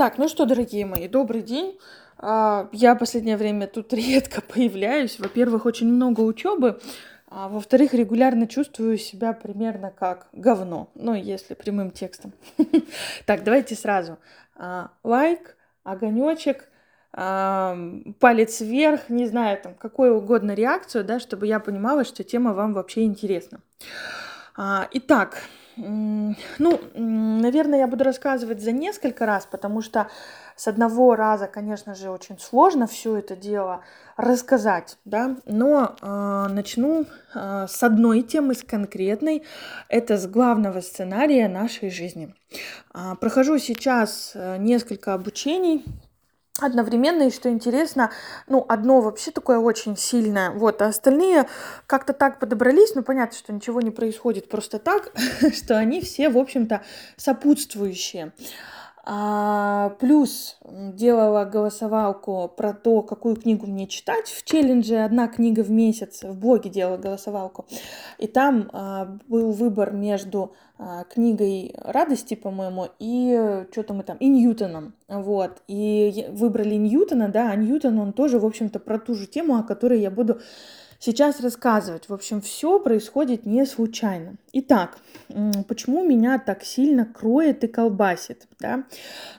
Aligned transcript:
Так, 0.00 0.16
ну 0.16 0.28
что, 0.28 0.46
дорогие 0.46 0.86
мои, 0.86 1.08
добрый 1.08 1.42
день. 1.42 1.78
А, 2.16 2.70
Я 2.72 2.94
последнее 2.94 3.36
время 3.36 3.66
тут 3.66 3.92
редко 3.92 4.40
появляюсь. 4.40 5.20
Во-первых, 5.20 5.66
очень 5.66 5.92
много 5.92 6.22
учебы, 6.22 6.80
а 7.28 7.48
во-вторых, 7.50 7.92
регулярно 7.92 8.46
чувствую 8.46 8.96
себя 8.96 9.34
примерно 9.34 9.90
как 9.90 10.28
говно. 10.32 10.88
Ну, 10.94 11.12
если 11.12 11.52
прямым 11.52 11.90
текстом. 11.90 12.32
Так, 13.26 13.44
давайте 13.44 13.74
сразу. 13.74 14.16
А, 14.56 14.92
Лайк, 15.04 15.54
огонечек, 15.84 16.70
а, 17.12 17.76
палец 18.20 18.62
вверх, 18.62 19.10
не 19.10 19.26
знаю, 19.26 19.60
там, 19.62 19.74
какую 19.74 20.16
угодно 20.16 20.52
реакцию, 20.52 21.04
да, 21.04 21.20
чтобы 21.20 21.46
я 21.46 21.60
понимала, 21.60 22.06
что 22.06 22.24
тема 22.24 22.54
вам 22.54 22.72
вообще 22.72 23.02
интересна. 23.02 23.60
Итак, 24.56 25.42
ну, 26.58 26.80
наверное, 26.94 27.80
я 27.80 27.86
буду 27.86 28.04
рассказывать 28.04 28.60
за 28.60 28.72
несколько 28.72 29.26
раз, 29.26 29.46
потому 29.50 29.82
что 29.82 30.08
с 30.56 30.68
одного 30.68 31.14
раза, 31.14 31.46
конечно 31.46 31.94
же, 31.94 32.10
очень 32.10 32.38
сложно 32.38 32.86
все 32.86 33.16
это 33.16 33.34
дело 33.34 33.82
рассказать, 34.18 34.98
да, 35.06 35.36
но 35.46 35.96
а, 36.02 36.48
начну 36.48 37.06
а, 37.34 37.66
с 37.66 37.82
одной 37.82 38.20
темы, 38.22 38.54
с 38.54 38.62
конкретной, 38.62 39.42
это 39.88 40.18
с 40.18 40.26
главного 40.26 40.80
сценария 40.80 41.48
нашей 41.48 41.90
жизни. 41.90 42.34
А, 42.92 43.14
Прохожу 43.14 43.58
сейчас 43.58 44.32
э, 44.34 44.58
несколько 44.58 45.14
обучений 45.14 45.84
одновременно, 46.62 47.24
и 47.24 47.30
что 47.30 47.50
интересно, 47.50 48.10
ну, 48.46 48.64
одно 48.68 49.00
вообще 49.00 49.30
такое 49.30 49.58
очень 49.58 49.96
сильное, 49.96 50.50
вот, 50.50 50.82
а 50.82 50.86
остальные 50.86 51.46
как-то 51.86 52.12
так 52.12 52.38
подобрались, 52.38 52.94
ну, 52.94 53.02
понятно, 53.02 53.36
что 53.36 53.52
ничего 53.52 53.80
не 53.80 53.90
происходит 53.90 54.48
просто 54.48 54.78
так, 54.78 55.12
что 55.54 55.78
они 55.78 56.00
все, 56.00 56.28
в 56.28 56.38
общем-то, 56.38 56.82
сопутствующие. 57.16 58.32
А, 59.12 59.96
плюс 59.98 60.56
делала 60.64 61.44
голосовалку 61.44 62.48
про 62.56 62.72
то, 62.72 63.02
какую 63.02 63.34
книгу 63.34 63.66
мне 63.66 63.88
читать 63.88 64.28
в 64.28 64.44
челлендже 64.44 64.98
«Одна 64.98 65.26
книга 65.26 65.64
в 65.64 65.70
месяц», 65.70 66.22
в 66.22 66.38
блоге 66.38 66.70
делала 66.70 66.96
голосовалку. 66.96 67.66
И 68.18 68.28
там 68.28 68.70
а, 68.72 69.18
был 69.26 69.50
выбор 69.50 69.90
между 69.90 70.54
а, 70.78 71.02
книгой 71.12 71.74
«Радости», 71.76 72.34
по-моему, 72.34 72.86
и 73.00 73.64
что-то 73.72 73.94
мы 73.94 74.04
там, 74.04 74.16
и 74.18 74.28
Ньютоном. 74.28 74.94
Вот. 75.08 75.60
И 75.66 76.28
выбрали 76.30 76.76
Ньютона, 76.76 77.28
да, 77.30 77.50
а 77.50 77.56
Ньютон, 77.56 77.98
он 77.98 78.12
тоже, 78.12 78.38
в 78.38 78.46
общем-то, 78.46 78.78
про 78.78 79.00
ту 79.00 79.16
же 79.16 79.26
тему, 79.26 79.56
о 79.56 79.64
которой 79.64 80.00
я 80.00 80.12
буду 80.12 80.40
сейчас 81.00 81.40
рассказывать. 81.40 82.08
В 82.08 82.14
общем, 82.14 82.40
все 82.40 82.78
происходит 82.78 83.46
не 83.46 83.66
случайно. 83.66 84.34
Итак, 84.52 84.98
почему 85.66 86.04
меня 86.04 86.38
так 86.38 86.62
сильно 86.62 87.04
кроет 87.04 87.64
и 87.64 87.66
колбасит, 87.66 88.46
да? 88.60 88.84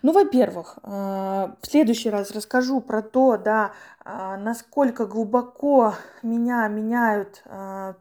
Ну, 0.02 0.12
во-первых, 0.12 0.80
а, 0.84 1.56
в 1.62 1.68
следующий 1.68 2.10
раз 2.10 2.32
расскажу 2.32 2.82
про 2.82 3.02
то, 3.02 3.38
да, 3.38 3.72
а, 4.04 4.36
насколько 4.36 5.06
глубоко 5.06 5.94
меня 6.24 6.68
меняют 6.68 7.44
м, 7.46 7.96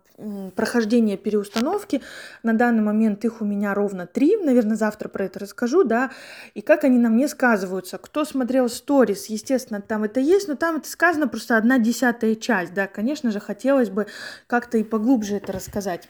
прохождение 0.55 1.17
переустановки. 1.17 2.03
На 2.43 2.53
данный 2.53 2.83
момент 2.83 3.25
их 3.25 3.41
у 3.41 3.45
меня 3.45 3.75
ровно 3.75 4.07
три. 4.07 4.37
Наверное, 4.37 4.77
завтра 4.77 5.09
про 5.09 5.25
это 5.25 5.41
расскажу, 5.41 5.85
да. 5.85 6.11
И 6.55 6.61
как 6.61 6.85
они 6.85 6.99
на 6.99 7.09
мне 7.09 7.29
сказываются. 7.29 7.99
Кто 7.99 8.25
смотрел 8.25 8.69
сторис, 8.69 9.27
естественно, 9.27 9.81
там 9.81 10.05
это 10.05 10.21
есть, 10.21 10.49
но 10.49 10.55
там 10.55 10.77
это 10.77 10.89
сказано 10.89 11.29
просто 11.29 11.57
одна 11.57 11.79
десятая 11.79 12.35
часть, 12.35 12.75
да. 12.75 12.87
Конечно 12.87 13.31
же, 13.31 13.41
хотелось 13.41 13.91
бы 13.91 14.07
как-то 14.47 14.79
и 14.79 14.85
поглубже 14.85 15.37
это 15.37 15.53
рассказать. 15.53 16.09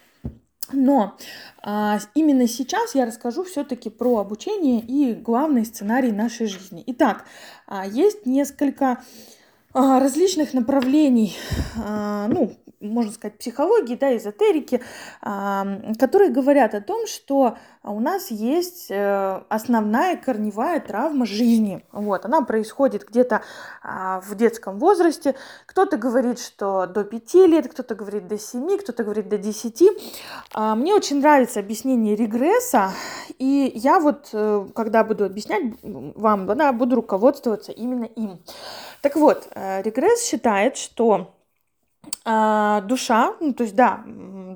Но 0.72 1.16
а, 1.62 1.98
именно 2.14 2.46
сейчас 2.46 2.94
я 2.94 3.06
расскажу 3.06 3.44
все-таки 3.44 3.90
про 3.90 4.18
обучение 4.18 4.80
и 4.80 5.14
главный 5.14 5.64
сценарий 5.64 6.12
нашей 6.12 6.46
жизни. 6.46 6.84
Итак, 6.86 7.24
а, 7.66 7.86
есть 7.86 8.26
несколько 8.26 9.02
а, 9.72 10.00
различных 10.00 10.52
направлений, 10.52 11.36
а, 11.76 12.26
ну, 12.28 12.56
можно 12.80 13.12
сказать, 13.12 13.38
психологии, 13.38 13.94
да, 13.94 14.16
эзотерики, 14.16 14.82
которые 15.20 16.30
говорят 16.30 16.74
о 16.74 16.80
том, 16.80 17.06
что 17.06 17.56
у 17.82 18.00
нас 18.00 18.30
есть 18.30 18.90
э, 18.90 19.42
основная 19.48 20.16
корневая 20.16 20.80
травма 20.80 21.24
жизни. 21.24 21.82
Вот, 21.92 22.26
она 22.26 22.42
происходит 22.42 23.08
где-то 23.08 23.42
а, 23.82 24.20
в 24.20 24.34
детском 24.34 24.78
возрасте. 24.78 25.34
Кто-то 25.64 25.96
говорит, 25.96 26.38
что 26.38 26.86
до 26.86 27.04
5 27.04 27.34
лет, 27.48 27.68
кто-то 27.68 27.94
говорит 27.94 28.28
до 28.28 28.38
7, 28.38 28.76
кто-то 28.78 29.02
говорит 29.02 29.30
до 29.30 29.38
10. 29.38 29.82
А, 30.52 30.74
Мне 30.74 30.94
очень 30.94 31.20
нравится 31.20 31.60
объяснение 31.60 32.16
регресса, 32.16 32.92
и 33.38 33.72
я 33.74 33.98
вот, 33.98 34.28
э, 34.34 34.66
когда 34.74 35.02
буду 35.02 35.24
объяснять 35.24 35.72
вам, 35.82 36.46
да, 36.46 36.72
буду 36.72 36.96
руководствоваться 36.96 37.72
именно 37.72 38.04
им. 38.04 38.40
Так 39.00 39.16
вот, 39.16 39.48
э, 39.54 39.80
регресс 39.82 40.22
считает, 40.22 40.76
что 40.76 41.32
душа, 42.24 43.34
ну, 43.40 43.52
то 43.52 43.64
есть, 43.64 43.74
да, 43.74 44.04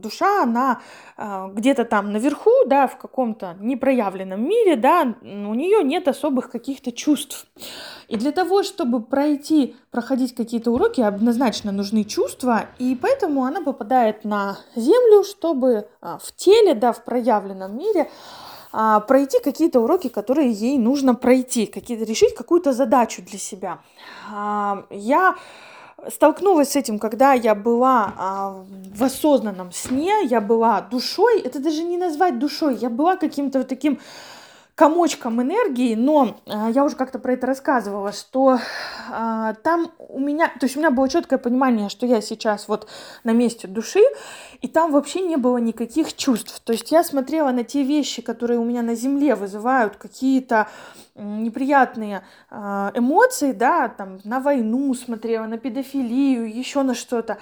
душа, 0.04 0.42
она 0.42 0.80
а, 1.16 1.48
где-то 1.48 1.84
там 1.84 2.12
наверху, 2.12 2.50
да, 2.66 2.86
в 2.86 2.96
каком-то 2.98 3.56
непроявленном 3.60 4.40
мире, 4.40 4.76
да, 4.76 5.14
у 5.22 5.54
нее 5.54 5.82
нет 5.82 6.08
особых 6.08 6.50
каких-то 6.50 6.92
чувств. 6.92 7.46
И 8.08 8.16
для 8.16 8.32
того, 8.32 8.62
чтобы 8.62 9.02
пройти, 9.02 9.76
проходить 9.90 10.34
какие-то 10.34 10.70
уроки, 10.70 11.00
однозначно 11.00 11.72
нужны 11.72 12.04
чувства, 12.04 12.66
и 12.78 12.94
поэтому 13.00 13.44
она 13.44 13.60
попадает 13.60 14.24
на 14.24 14.58
Землю, 14.76 15.24
чтобы 15.24 15.88
а, 16.00 16.18
в 16.18 16.32
теле, 16.36 16.74
да, 16.74 16.92
в 16.92 17.04
проявленном 17.04 17.76
мире 17.76 18.10
а, 18.72 19.00
пройти 19.00 19.40
какие-то 19.40 19.80
уроки, 19.80 20.08
которые 20.08 20.50
ей 20.50 20.78
нужно 20.78 21.14
пройти, 21.14 21.66
какие-то, 21.66 22.04
решить 22.04 22.34
какую-то 22.34 22.72
задачу 22.72 23.22
для 23.22 23.38
себя. 23.38 23.78
А, 24.32 24.84
Я 24.90 25.36
столкнулась 26.10 26.72
с 26.72 26.76
этим, 26.76 26.98
когда 26.98 27.32
я 27.32 27.54
была 27.54 28.12
а, 28.16 28.64
в 28.94 29.02
осознанном 29.02 29.72
сне, 29.72 30.24
я 30.24 30.40
была 30.40 30.80
душой, 30.80 31.40
это 31.40 31.58
даже 31.58 31.82
не 31.82 31.96
назвать 31.96 32.38
душой, 32.38 32.76
я 32.76 32.90
была 32.90 33.16
каким-то 33.16 33.58
вот 33.58 33.68
таким 33.68 33.98
комочком 34.74 35.40
энергии, 35.40 35.94
но 35.94 36.40
а, 36.46 36.68
я 36.68 36.84
уже 36.84 36.96
как-то 36.96 37.20
про 37.20 37.34
это 37.34 37.46
рассказывала, 37.46 38.12
что 38.12 38.58
а, 39.10 39.54
там 39.54 39.92
у 39.98 40.18
меня, 40.18 40.48
то 40.48 40.64
есть 40.66 40.76
у 40.76 40.80
меня 40.80 40.90
было 40.90 41.08
четкое 41.08 41.38
понимание, 41.38 41.88
что 41.88 42.06
я 42.06 42.20
сейчас 42.20 42.66
вот 42.66 42.88
на 43.22 43.30
месте 43.30 43.68
души, 43.68 44.02
и 44.60 44.68
там 44.68 44.90
вообще 44.90 45.20
не 45.20 45.36
было 45.36 45.58
никаких 45.58 46.14
чувств. 46.14 46.60
То 46.64 46.72
есть 46.72 46.90
я 46.90 47.04
смотрела 47.04 47.52
на 47.52 47.62
те 47.62 47.84
вещи, 47.84 48.20
которые 48.20 48.58
у 48.58 48.64
меня 48.64 48.82
на 48.82 48.96
земле 48.96 49.36
вызывают 49.36 49.96
какие-то 49.96 50.68
неприятные 51.14 52.24
а, 52.50 52.90
эмоции, 52.96 53.52
да, 53.52 53.88
там 53.88 54.18
на 54.24 54.40
войну 54.40 54.92
смотрела, 54.94 55.46
на 55.46 55.56
педофилию, 55.56 56.52
еще 56.52 56.82
на 56.82 56.94
что-то. 56.94 57.38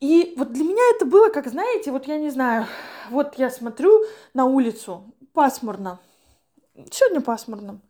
И 0.00 0.34
вот 0.36 0.52
для 0.52 0.64
меня 0.64 0.82
это 0.94 1.06
было, 1.06 1.30
как 1.30 1.48
знаете, 1.48 1.90
вот 1.90 2.06
я 2.06 2.18
не 2.18 2.28
знаю, 2.28 2.66
вот 3.08 3.36
я 3.38 3.48
смотрю 3.48 4.02
на 4.34 4.44
улицу, 4.44 5.04
пасмурно, 5.32 6.00
сегодня 6.90 7.20
пасмурно, 7.20 7.80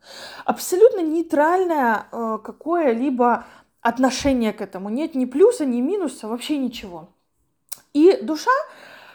абсолютно 0.45 1.01
нейтральное 1.01 2.07
э, 2.11 2.37
какое-либо 2.43 3.45
отношение 3.81 4.53
к 4.53 4.61
этому. 4.61 4.89
Нет 4.89 5.15
ни 5.15 5.25
плюса, 5.25 5.65
ни 5.65 5.81
минуса, 5.81 6.27
вообще 6.27 6.57
ничего. 6.57 7.09
И 7.93 8.17
душа 8.21 8.51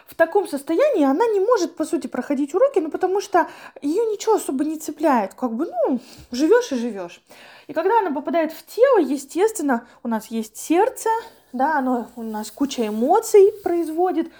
в 0.07 0.15
таком 0.15 0.47
состоянии, 0.47 1.05
она 1.05 1.25
не 1.27 1.39
может, 1.39 1.75
по 1.75 1.85
сути, 1.85 2.07
проходить 2.07 2.53
уроки, 2.53 2.79
ну, 2.79 2.91
потому 2.91 3.21
что 3.21 3.47
ее 3.81 4.05
ничего 4.05 4.35
особо 4.35 4.63
не 4.63 4.77
цепляет. 4.77 5.33
Как 5.33 5.53
бы, 5.53 5.65
ну, 5.65 5.99
живешь 6.31 6.71
и 6.71 6.75
живешь. 6.75 7.23
И 7.67 7.73
когда 7.73 7.99
она 7.99 8.11
попадает 8.11 8.51
в 8.51 8.65
тело, 8.65 8.99
естественно, 8.99 9.87
у 10.03 10.07
нас 10.07 10.27
есть 10.27 10.57
сердце, 10.57 11.09
да, 11.51 11.77
оно 11.77 12.09
у 12.15 12.23
нас 12.23 12.51
куча 12.51 12.87
эмоций 12.87 13.53
производит. 13.63 14.31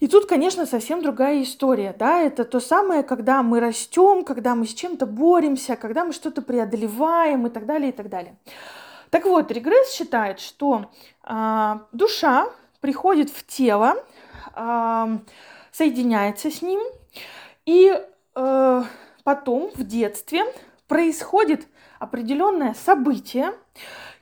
И 0.00 0.08
тут, 0.08 0.26
конечно, 0.26 0.66
совсем 0.66 1.02
другая 1.02 1.42
история, 1.42 1.94
да, 1.98 2.20
это 2.20 2.44
то 2.44 2.60
самое, 2.60 3.02
когда 3.02 3.42
мы 3.42 3.60
растем, 3.60 4.24
когда 4.24 4.54
мы 4.54 4.66
с 4.66 4.74
чем-то 4.74 5.06
боремся, 5.06 5.76
когда 5.76 6.04
мы 6.04 6.12
что-то 6.12 6.42
преодолеваем 6.42 7.46
и 7.46 7.50
так 7.50 7.64
далее, 7.64 7.90
и 7.90 7.92
так 7.92 8.08
далее. 8.08 8.36
Так 9.10 9.24
вот, 9.24 9.50
регресс 9.52 9.92
считает, 9.92 10.40
что 10.40 10.90
а, 11.22 11.86
душа 11.92 12.48
приходит 12.80 13.30
в 13.30 13.46
тело, 13.46 14.04
а, 14.52 15.20
соединяется 15.70 16.50
с 16.50 16.62
ним, 16.62 16.80
и 17.66 17.92
э, 18.34 18.82
потом 19.24 19.70
в 19.74 19.84
детстве 19.84 20.44
происходит 20.86 21.66
определенное 21.98 22.74
событие, 22.74 23.52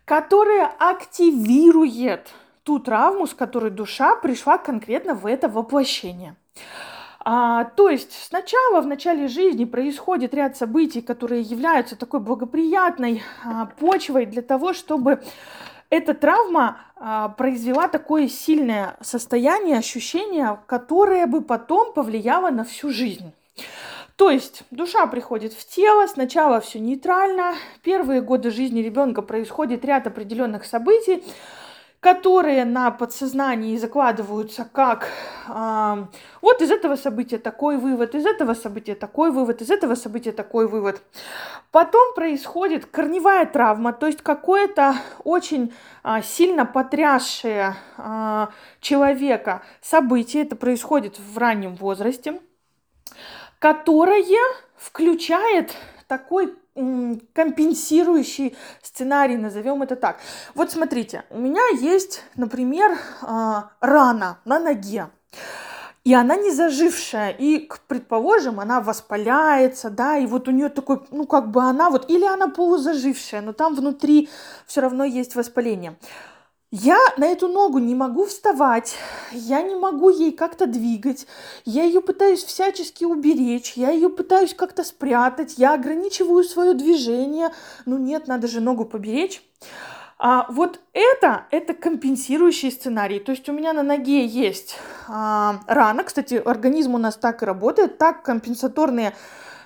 которое 0.04 0.66
активирует 0.78 2.32
ту 2.64 2.78
травму, 2.78 3.26
с 3.26 3.34
которой 3.34 3.70
душа 3.70 4.16
пришла 4.16 4.58
конкретно 4.58 5.14
в 5.14 5.26
это 5.26 5.48
воплощение. 5.48 6.36
А, 7.24 7.64
то 7.64 7.88
есть 7.88 8.12
сначала 8.12 8.80
в 8.80 8.86
начале 8.86 9.28
жизни 9.28 9.64
происходит 9.64 10.34
ряд 10.34 10.56
событий, 10.56 11.00
которые 11.00 11.42
являются 11.42 11.96
такой 11.96 12.20
благоприятной 12.20 13.22
а, 13.44 13.66
почвой 13.78 14.26
для 14.26 14.42
того, 14.42 14.72
чтобы 14.72 15.22
эта 15.88 16.14
травма 16.14 16.78
а, 16.96 17.28
произвела 17.28 17.86
такое 17.86 18.26
сильное 18.26 18.96
состояние, 19.00 19.78
ощущение, 19.78 20.58
которое 20.66 21.26
бы 21.26 21.42
потом 21.42 21.92
повлияло 21.92 22.50
на 22.50 22.64
всю 22.64 22.90
жизнь. 22.90 23.32
То 24.16 24.30
есть 24.30 24.64
душа 24.70 25.06
приходит 25.06 25.52
в 25.52 25.68
тело, 25.68 26.06
сначала 26.06 26.60
все 26.60 26.80
нейтрально, 26.80 27.54
первые 27.82 28.20
годы 28.20 28.50
жизни 28.50 28.80
ребенка 28.80 29.22
происходит 29.22 29.84
ряд 29.84 30.06
определенных 30.06 30.64
событий, 30.64 31.24
которые 32.02 32.64
на 32.64 32.90
подсознании 32.90 33.76
закладываются 33.76 34.64
как 34.64 35.08
э, 35.46 36.06
вот 36.40 36.60
из 36.60 36.72
этого 36.72 36.96
события 36.96 37.38
такой 37.38 37.76
вывод, 37.76 38.16
из 38.16 38.26
этого 38.26 38.54
события 38.54 38.96
такой 38.96 39.30
вывод, 39.30 39.62
из 39.62 39.70
этого 39.70 39.94
события 39.94 40.32
такой 40.32 40.66
вывод. 40.66 41.00
Потом 41.70 42.12
происходит 42.16 42.86
корневая 42.86 43.46
травма, 43.46 43.92
то 43.92 44.08
есть 44.08 44.20
какое-то 44.20 44.96
очень 45.22 45.72
э, 46.02 46.22
сильно 46.24 46.66
потрясшее 46.66 47.76
э, 47.96 48.46
человека 48.80 49.62
событие, 49.80 50.42
это 50.42 50.56
происходит 50.56 51.20
в 51.20 51.38
раннем 51.38 51.76
возрасте, 51.76 52.40
которое 53.60 54.40
включает 54.76 55.76
такой 56.08 56.52
компенсирующий 56.74 58.56
сценарий, 58.82 59.36
назовем 59.36 59.82
это 59.82 59.96
так. 59.96 60.18
Вот 60.54 60.70
смотрите, 60.70 61.24
у 61.30 61.38
меня 61.38 61.62
есть, 61.80 62.22
например, 62.36 62.98
а, 63.20 63.70
рана 63.80 64.38
на 64.44 64.58
ноге. 64.58 65.08
И 66.04 66.14
она 66.14 66.34
не 66.34 66.50
зажившая, 66.50 67.30
и, 67.30 67.68
предположим, 67.86 68.58
она 68.58 68.80
воспаляется, 68.80 69.88
да, 69.88 70.18
и 70.18 70.26
вот 70.26 70.48
у 70.48 70.50
нее 70.50 70.68
такой, 70.68 71.00
ну, 71.12 71.26
как 71.26 71.52
бы 71.52 71.62
она 71.62 71.90
вот, 71.90 72.10
или 72.10 72.24
она 72.24 72.48
полузажившая, 72.48 73.40
но 73.40 73.52
там 73.52 73.76
внутри 73.76 74.28
все 74.66 74.80
равно 74.80 75.04
есть 75.04 75.36
воспаление. 75.36 75.96
Я 76.74 76.96
на 77.18 77.26
эту 77.26 77.48
ногу 77.48 77.78
не 77.80 77.94
могу 77.94 78.24
вставать, 78.24 78.96
я 79.30 79.60
не 79.60 79.74
могу 79.74 80.08
ей 80.08 80.32
как-то 80.32 80.66
двигать, 80.66 81.26
я 81.66 81.84
ее 81.84 82.00
пытаюсь 82.00 82.42
всячески 82.42 83.04
уберечь, 83.04 83.74
я 83.74 83.90
ее 83.90 84.08
пытаюсь 84.08 84.54
как-то 84.54 84.82
спрятать, 84.82 85.58
я 85.58 85.74
ограничиваю 85.74 86.42
свое 86.44 86.72
движение. 86.72 87.50
Ну 87.84 87.98
нет, 87.98 88.26
надо 88.26 88.48
же 88.48 88.62
ногу 88.62 88.86
поберечь. 88.86 89.42
А 90.18 90.46
вот 90.48 90.80
это, 90.94 91.44
это 91.50 91.74
компенсирующий 91.74 92.70
сценарий. 92.70 93.20
То 93.20 93.32
есть 93.32 93.46
у 93.50 93.52
меня 93.52 93.74
на 93.74 93.82
ноге 93.82 94.24
есть 94.24 94.76
а, 95.08 95.60
рана, 95.66 96.04
кстати, 96.04 96.36
организм 96.36 96.94
у 96.94 96.98
нас 96.98 97.16
так 97.16 97.42
и 97.42 97.44
работает, 97.44 97.98
так 97.98 98.22
компенсаторные 98.22 99.12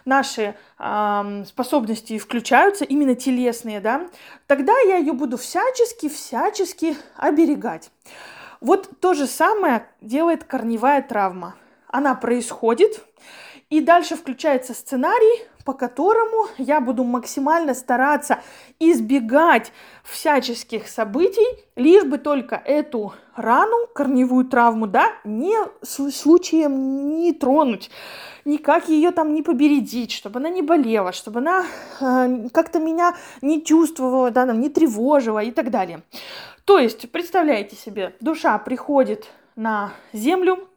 наши 0.07 0.55
э, 0.79 1.45
способности 1.47 2.19
включаются, 2.19 2.85
именно 2.85 3.15
телесные, 3.15 3.81
да, 3.81 4.09
тогда 4.47 4.73
я 4.87 4.97
ее 4.97 5.13
буду 5.13 5.37
всячески-всячески 5.37 6.97
оберегать. 7.17 7.91
Вот 8.61 8.89
то 9.01 9.15
же 9.15 9.27
самое 9.27 9.87
делает 10.01 10.45
корневая 10.45 11.03
травма. 11.03 11.57
Она 11.89 12.15
происходит, 12.15 13.05
и 13.71 13.81
дальше 13.81 14.15
включается 14.17 14.75
сценарий, 14.75 15.47
по 15.65 15.73
которому 15.73 16.47
я 16.59 16.81
буду 16.81 17.03
максимально 17.03 17.75
стараться 17.75 18.41
избегать 18.79 19.73
всяческих 20.05 20.87
событий, 20.87 21.47
лишь 21.75 22.05
бы 22.05 22.19
только 22.19 22.55
эту 22.55 23.15
рану, 23.35 23.89
корневую 23.93 24.45
травму, 24.45 24.87
да, 24.87 25.13
не 25.25 25.57
случаем 25.83 27.19
не 27.19 27.33
тронуть, 27.33 27.91
никак 28.45 28.89
ее 28.89 29.11
там 29.11 29.35
не 29.35 29.43
побередить, 29.43 30.13
чтобы 30.13 30.39
она 30.39 30.51
не 30.51 30.63
болела, 30.63 31.11
чтобы 31.11 31.41
она 31.41 31.65
э, 32.01 32.49
как-то 32.53 32.79
меня 32.79 33.17
не 33.43 33.65
чувствовала, 33.65 34.31
да, 34.31 34.47
там, 34.47 34.61
не 34.61 34.71
тревожила 34.71 35.41
и 35.41 35.51
так 35.51 35.71
далее. 35.71 36.03
То 36.65 36.79
есть, 36.79 37.11
представляете 37.11 37.75
себе, 37.75 38.15
душа 38.21 38.57
приходит 38.59 39.27
на 39.57 39.93
землю, 40.13 40.69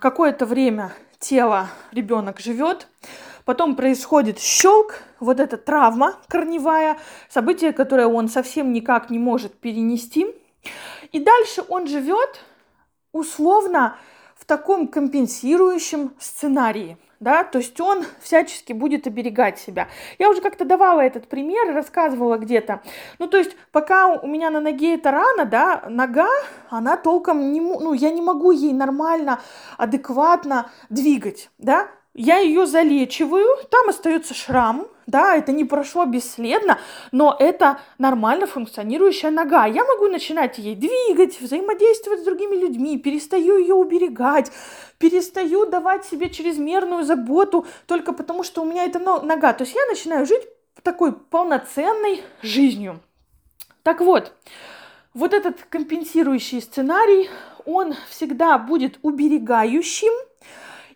какое-то 0.00 0.46
время 0.46 0.92
тело 1.18 1.68
ребенок 1.90 2.38
живет, 2.38 2.86
потом 3.44 3.74
происходит 3.74 4.38
щелк, 4.38 5.02
вот 5.18 5.40
эта 5.40 5.56
травма 5.56 6.14
корневая, 6.28 6.96
событие, 7.28 7.72
которое 7.72 8.06
он 8.06 8.28
совсем 8.28 8.72
никак 8.72 9.10
не 9.10 9.18
может 9.18 9.58
перенести. 9.58 10.32
И 11.10 11.18
дальше 11.18 11.64
он 11.68 11.88
живет 11.88 12.40
условно 13.10 13.96
в 14.36 14.44
таком 14.44 14.86
компенсирующем 14.86 16.14
сценарии 16.20 16.96
да, 17.22 17.44
то 17.44 17.58
есть 17.58 17.80
он 17.80 18.04
всячески 18.20 18.72
будет 18.72 19.06
оберегать 19.06 19.58
себя. 19.58 19.88
Я 20.18 20.28
уже 20.28 20.40
как-то 20.40 20.64
давала 20.64 21.00
этот 21.00 21.28
пример, 21.28 21.72
рассказывала 21.72 22.36
где-то. 22.36 22.82
Ну, 23.18 23.28
то 23.28 23.38
есть, 23.38 23.56
пока 23.70 24.08
у 24.08 24.26
меня 24.26 24.50
на 24.50 24.60
ноге 24.60 24.94
эта 24.94 25.12
рана, 25.12 25.44
да, 25.44 25.84
нога, 25.88 26.28
она 26.68 26.96
толком 26.96 27.52
не, 27.52 27.60
ну, 27.60 27.92
я 27.92 28.10
не 28.10 28.20
могу 28.20 28.50
ей 28.50 28.72
нормально, 28.72 29.40
адекватно 29.78 30.70
двигать, 30.90 31.48
да, 31.58 31.88
я 32.14 32.38
ее 32.38 32.66
залечиваю, 32.66 33.46
там 33.70 33.88
остается 33.88 34.34
шрам, 34.34 34.86
да, 35.06 35.36
это 35.36 35.52
не 35.52 35.64
прошло 35.64 36.04
бесследно, 36.04 36.78
но 37.10 37.36
это 37.38 37.80
нормально 37.98 38.46
функционирующая 38.46 39.30
нога. 39.30 39.66
Я 39.66 39.84
могу 39.84 40.08
начинать 40.08 40.58
ей 40.58 40.74
двигать, 40.74 41.40
взаимодействовать 41.40 42.20
с 42.20 42.24
другими 42.24 42.56
людьми, 42.56 42.98
перестаю 42.98 43.58
ее 43.58 43.74
уберегать, 43.74 44.52
перестаю 44.98 45.66
давать 45.66 46.04
себе 46.04 46.30
чрезмерную 46.30 47.04
заботу 47.04 47.66
только 47.86 48.12
потому, 48.12 48.42
что 48.42 48.62
у 48.62 48.64
меня 48.64 48.84
это 48.84 48.98
нога. 48.98 49.52
То 49.52 49.64
есть 49.64 49.74
я 49.74 49.84
начинаю 49.86 50.26
жить 50.26 50.42
такой 50.82 51.12
полноценной 51.12 52.22
жизнью. 52.42 53.00
Так 53.82 54.00
вот, 54.00 54.32
вот 55.14 55.34
этот 55.34 55.62
компенсирующий 55.68 56.60
сценарий, 56.60 57.28
он 57.64 57.94
всегда 58.08 58.58
будет 58.58 58.98
уберегающим, 59.02 60.12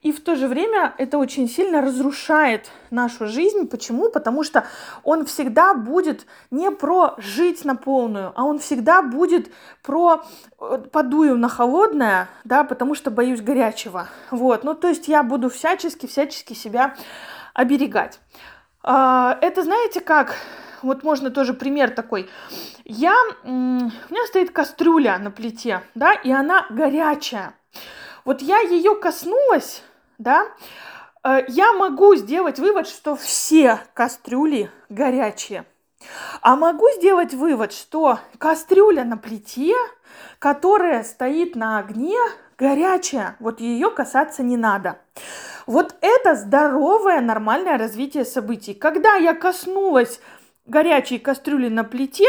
и 0.06 0.12
в 0.12 0.20
то 0.20 0.36
же 0.36 0.46
время 0.46 0.94
это 0.98 1.18
очень 1.18 1.48
сильно 1.48 1.82
разрушает 1.82 2.70
нашу 2.90 3.26
жизнь. 3.26 3.66
Почему? 3.66 4.08
Потому 4.08 4.44
что 4.44 4.64
он 5.02 5.26
всегда 5.26 5.74
будет 5.74 6.26
не 6.52 6.70
про 6.70 7.16
жить 7.18 7.64
на 7.64 7.74
полную, 7.74 8.32
а 8.36 8.44
он 8.44 8.60
всегда 8.60 9.02
будет 9.02 9.50
про 9.82 10.22
э, 10.60 10.78
подую 10.92 11.36
на 11.36 11.48
холодное, 11.48 12.28
да, 12.44 12.62
потому 12.62 12.94
что 12.94 13.10
боюсь 13.10 13.40
горячего. 13.40 14.06
Вот, 14.30 14.62
ну 14.62 14.74
то 14.74 14.86
есть 14.86 15.08
я 15.08 15.24
буду 15.24 15.50
всячески, 15.50 16.06
всячески 16.06 16.52
себя 16.52 16.94
оберегать. 17.52 18.20
А, 18.84 19.36
это 19.40 19.64
знаете 19.64 20.00
как? 20.00 20.36
Вот 20.82 21.02
можно 21.02 21.32
тоже 21.32 21.52
пример 21.52 21.90
такой. 21.90 22.30
Я, 22.84 23.16
у 23.42 23.50
меня 23.50 24.26
стоит 24.28 24.52
кастрюля 24.52 25.18
на 25.18 25.32
плите, 25.32 25.82
да, 25.96 26.12
и 26.12 26.30
она 26.30 26.64
горячая. 26.70 27.56
Вот 28.26 28.42
я 28.42 28.58
ее 28.58 28.96
коснулась, 28.96 29.84
да, 30.18 30.46
э, 31.24 31.44
я 31.48 31.72
могу 31.72 32.14
сделать 32.14 32.58
вывод, 32.58 32.88
что 32.88 33.16
все 33.16 33.80
кастрюли 33.94 34.70
горячие. 34.88 35.64
А 36.40 36.56
могу 36.56 36.86
сделать 36.96 37.34
вывод, 37.34 37.72
что 37.72 38.18
кастрюля 38.38 39.04
на 39.04 39.16
плите, 39.16 39.74
которая 40.38 41.02
стоит 41.04 41.56
на 41.56 41.78
огне, 41.78 42.18
горячая, 42.58 43.36
вот 43.40 43.60
ее 43.60 43.90
касаться 43.90 44.42
не 44.42 44.56
надо. 44.56 44.98
Вот 45.66 45.96
это 46.00 46.36
здоровое, 46.36 47.20
нормальное 47.20 47.76
развитие 47.76 48.24
событий. 48.24 48.72
Когда 48.72 49.16
я 49.16 49.34
коснулась 49.34 50.20
горячей 50.64 51.18
кастрюли 51.18 51.68
на 51.68 51.84
плите, 51.84 52.28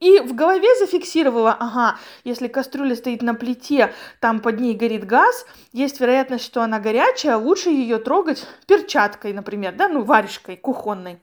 и 0.00 0.20
в 0.20 0.34
голове 0.34 0.68
зафиксировала, 0.78 1.56
ага, 1.58 1.98
если 2.24 2.48
кастрюля 2.48 2.96
стоит 2.96 3.22
на 3.22 3.34
плите, 3.34 3.92
там 4.20 4.40
под 4.40 4.60
ней 4.60 4.74
горит 4.74 5.06
газ, 5.06 5.46
есть 5.72 6.00
вероятность, 6.00 6.44
что 6.44 6.62
она 6.62 6.80
горячая, 6.80 7.36
лучше 7.36 7.70
ее 7.70 7.98
трогать 7.98 8.46
перчаткой, 8.66 9.32
например, 9.32 9.74
да, 9.74 9.88
ну, 9.88 10.02
варежкой 10.02 10.56
кухонной. 10.56 11.18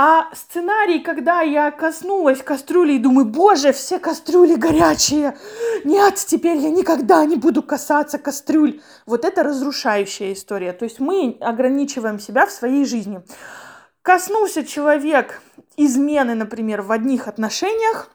А 0.00 0.32
сценарий, 0.32 1.00
когда 1.00 1.40
я 1.40 1.72
коснулась 1.72 2.40
кастрюли 2.40 2.92
и 2.92 2.98
думаю, 2.98 3.26
боже, 3.26 3.72
все 3.72 3.98
кастрюли 3.98 4.54
горячие, 4.54 5.36
нет, 5.82 6.14
теперь 6.14 6.58
я 6.58 6.70
никогда 6.70 7.24
не 7.24 7.34
буду 7.34 7.64
касаться 7.64 8.16
кастрюль. 8.16 8.80
Вот 9.06 9.24
это 9.24 9.42
разрушающая 9.42 10.32
история. 10.34 10.72
То 10.72 10.84
есть 10.84 11.00
мы 11.00 11.36
ограничиваем 11.40 12.20
себя 12.20 12.46
в 12.46 12.52
своей 12.52 12.84
жизни. 12.84 13.22
Коснулся 14.02 14.64
человек 14.64 15.42
измены, 15.78 16.34
например, 16.34 16.82
в 16.82 16.92
одних 16.92 17.28
отношениях. 17.28 18.10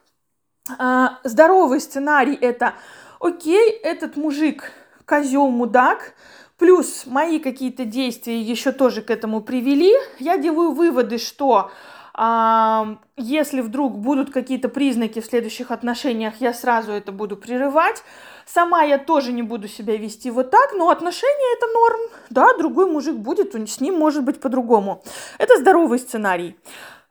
А, 0.77 1.19
здоровый 1.23 1.79
сценарий 1.79 2.35
это 2.35 2.75
окей, 3.19 3.71
этот 3.71 4.15
мужик 4.15 4.71
козел 5.05 5.49
мудак, 5.49 6.13
плюс 6.57 7.05
мои 7.05 7.39
какие-то 7.39 7.85
действия 7.85 8.39
еще 8.39 8.71
тоже 8.71 9.01
к 9.01 9.09
этому 9.09 9.41
привели. 9.41 9.93
Я 10.19 10.37
делаю 10.37 10.71
выводы, 10.71 11.17
что 11.17 11.71
а, 12.15 12.97
если 13.17 13.61
вдруг 13.61 13.97
будут 13.97 14.31
какие-то 14.31 14.69
признаки 14.69 15.19
в 15.19 15.25
следующих 15.25 15.71
отношениях, 15.71 16.35
я 16.39 16.53
сразу 16.53 16.91
это 16.91 17.11
буду 17.11 17.35
прерывать. 17.37 18.03
Сама 18.45 18.83
я 18.83 18.97
тоже 18.97 19.31
не 19.31 19.41
буду 19.41 19.67
себя 19.67 19.97
вести 19.97 20.29
вот 20.29 20.51
так, 20.51 20.73
но 20.73 20.89
отношения 20.89 21.57
это 21.57 21.67
норм. 21.73 21.99
Да, 22.29 22.57
другой 22.57 22.89
мужик 22.89 23.15
будет, 23.15 23.55
с 23.55 23.79
ним 23.79 23.95
может 23.95 24.23
быть 24.23 24.39
по-другому. 24.39 25.03
Это 25.39 25.57
здоровый 25.59 25.97
сценарий. 25.97 26.57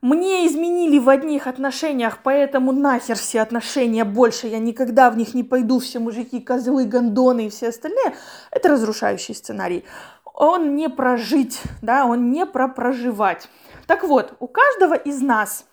Мне 0.03 0.49
изменили 0.49 0.99
в 0.99 1.09
одних 1.09 1.47
отношениях, 1.47 2.19
поэтому 2.25 2.73
нахер 2.73 3.17
все 3.17 3.41
отношения 3.41 4.05
больше, 4.05 4.49
я 4.49 4.59
никогда 4.59 5.09
в 5.11 5.17
них 5.17 5.33
не 5.33 5.45
пойду, 5.45 5.79
все 5.79 6.01
мужики, 6.01 6.41
козлы, 6.41 6.87
гондоны 6.87 7.47
и 7.47 7.51
все 7.51 7.69
остальные. 7.69 8.17
Это 8.51 8.71
разрушающий 8.71 9.33
сценарий. 9.33 9.85
он 10.35 10.75
не 10.75 10.89
прожить, 10.89 11.63
да, 11.83 12.05
он 12.05 12.33
не 12.33 12.47
про 12.47 12.67
проживать. 12.67 13.49
Так 13.87 14.03
вот, 14.03 14.35
у 14.41 14.49
каждого 14.49 14.95
из 14.95 15.23
нас 15.23 15.67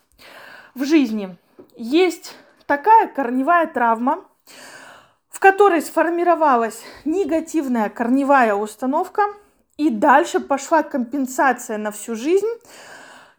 в 0.76 0.84
жизни 0.84 1.36
есть 1.74 2.36
такая 2.66 3.08
корневая 3.08 3.66
травма, 3.66 4.24
в 5.28 5.40
которой 5.40 5.82
сформировалась 5.82 6.80
негативная 7.04 7.88
корневая 7.88 8.54
установка, 8.54 9.22
и 9.76 9.90
дальше 9.90 10.38
пошла 10.38 10.84
компенсация 10.84 11.78
на 11.78 11.90
всю 11.90 12.14
жизнь 12.14 12.46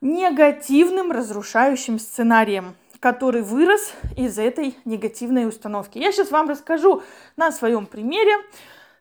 негативным 0.01 1.12
разрушающим 1.12 2.00
сценарием, 2.00 2.75
который 3.00 3.43
вырос 3.43 3.93
из 4.17 4.38
этой 4.38 4.77
негативной 4.84 5.48
установки. 5.48 5.98
Я 5.98 6.12
сейчас 6.12 6.31
вам 6.31 6.50
расскажу 6.50 7.03
на 7.38 7.51
своем 7.51 7.86
примере, 7.86 8.36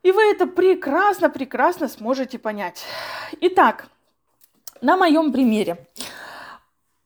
и 0.02 0.12
вы 0.12 0.22
это 0.30 0.46
прекрасно-прекрасно 0.46 1.88
сможете 1.88 2.38
понять. 2.38 2.84
Итак, 3.40 3.88
на 4.80 4.96
моем 4.96 5.32
примере. 5.32 5.86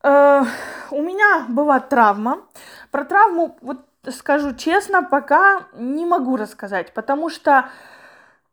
Э, 0.02 0.44
у 0.90 1.02
меня 1.02 1.46
была 1.48 1.80
травма. 1.80 2.42
Про 2.90 3.04
травму, 3.04 3.56
вот 3.60 3.78
скажу 4.10 4.54
честно, 4.54 5.02
пока 5.02 5.66
не 5.74 6.04
могу 6.06 6.36
рассказать, 6.36 6.92
потому 6.94 7.30
что 7.30 7.68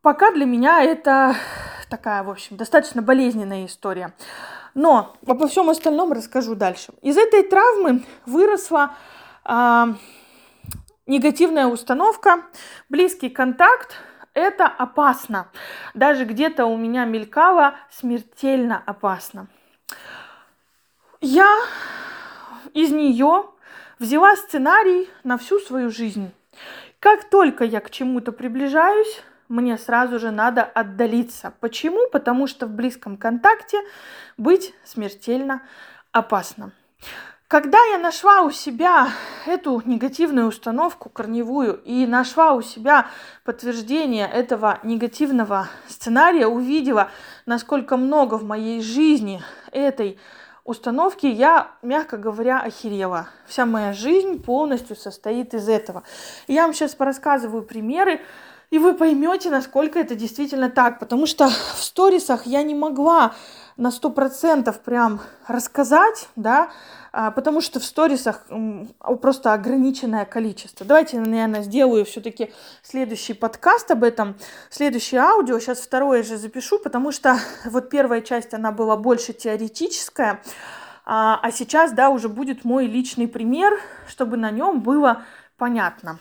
пока 0.01 0.31
для 0.31 0.45
меня 0.45 0.81
это 0.83 1.36
такая, 1.89 2.24
в 2.24 2.29
общем, 2.29 2.57
достаточно 2.57 3.01
болезненная 3.01 3.65
история. 3.65 4.13
Но 4.74 5.16
обо 5.25 5.48
всем 5.48 5.70
остальном 5.70 6.13
расскажу 6.13 6.56
дальше. 6.56 6.94
Из 7.01 7.18
этой 7.18 7.44
травмы 7.44 8.04
выросла 8.25 8.96
э, 9.46 9.86
негативная 11.08 11.68
установка, 11.68 12.44
близкий 12.90 13.30
контакт, 13.30 13.96
это 14.34 14.66
опасно. 14.66 15.50
Даже 15.94 16.25
где-то 16.25 16.66
у 16.66 16.78
меня 16.78 17.04
мелькало 17.06 17.75
смертельно 17.90 18.82
опасно. 18.86 19.48
Я 21.20 21.50
из 22.74 22.92
нее 22.92 23.46
взяла 24.00 24.36
сценарий 24.36 25.10
на 25.24 25.38
всю 25.38 25.60
свою 25.60 25.92
жизнь. 25.92 26.32
Как 27.00 27.30
только 27.30 27.63
я 27.66 27.82
к 27.82 27.90
чему-то 27.90 28.32
приближаюсь, 28.32 29.22
мне 29.51 29.77
сразу 29.77 30.17
же 30.17 30.31
надо 30.31 30.63
отдалиться. 30.63 31.53
Почему? 31.60 32.10
Потому 32.10 32.48
что 32.48 32.65
в 32.65 32.72
близком 32.72 33.17
контакте 33.17 33.77
быть 34.38 34.74
смертельно 34.84 35.62
опасно. 36.12 36.72
Когда 37.48 37.84
я 37.91 37.98
нашла 37.98 38.43
у 38.43 38.51
себя 38.51 39.10
эту 39.46 39.81
негативную 39.84 40.48
установку 40.48 41.10
корневую 41.10 41.81
и 41.84 42.08
нашла 42.08 42.53
у 42.53 42.62
себя 42.62 43.08
подтверждение 43.43 44.25
этого 44.25 44.79
негативного 44.84 45.67
сценария, 45.86 46.48
увидела, 46.48 47.10
насколько 47.46 47.98
много 47.98 48.36
в 48.36 48.46
моей 48.46 48.81
жизни 48.81 49.43
этой 49.74 50.17
установки, 50.63 51.25
я, 51.25 51.72
мягко 51.81 52.15
говоря, 52.15 52.62
охерела. 52.62 53.27
Вся 53.48 53.65
моя 53.65 53.91
жизнь 53.91 54.41
полностью 54.41 54.96
состоит 54.96 55.53
из 55.53 55.67
этого. 55.67 56.03
Я 56.48 56.63
вам 56.63 56.74
сейчас 56.74 56.96
порассказываю 56.96 57.63
примеры, 57.63 58.22
и 58.72 58.80
вы 58.80 58.94
поймете, 58.94 59.50
насколько 59.50 60.00
это 60.00 60.16
действительно 60.16 60.70
так. 60.70 60.98
Потому 60.98 61.28
что 61.28 61.50
в 61.50 61.84
сторисах 61.84 62.46
я 62.48 62.63
не 62.63 62.74
могла 62.74 63.36
на 63.78 63.92
сто 63.92 64.10
процентов 64.10 64.80
прям 64.82 65.20
рассказать, 65.48 66.30
да, 66.36 66.72
а, 67.12 67.32
потому 67.32 67.60
что 67.60 67.80
в 67.80 67.84
сторисах 67.84 68.46
просто 69.22 69.54
ограниченное 69.54 70.24
количество. 70.24 70.86
Давайте, 70.86 71.20
наверное, 71.20 71.63
сделаю 71.63 72.06
все-таки 72.06 72.51
следующий 72.82 73.34
подкаст 73.34 73.92
об 73.92 74.04
этом, 74.04 74.36
следующее 74.70 75.22
аудио. 75.22 75.60
Сейчас 75.60 75.80
второе 75.80 76.24
же 76.24 76.38
запишу, 76.38 76.80
потому 76.80 77.12
что 77.12 77.38
вот 77.66 77.90
первая 77.90 78.22
часть, 78.22 78.54
она 78.54 78.72
была 78.72 78.96
больше 78.96 79.34
теоретическая, 79.34 80.42
а, 81.06 81.40
а 81.42 81.51
сейчас, 81.51 81.92
да, 81.92 82.10
уже 82.10 82.30
будет 82.30 82.63
мой 82.63 82.86
личный 82.86 83.28
пример, 83.28 83.78
чтобы 84.08 84.38
на 84.38 84.51
нем 84.51 84.80
было 84.80 85.24
понятно. 85.58 86.20